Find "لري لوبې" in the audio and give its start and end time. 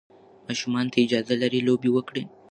1.41-1.89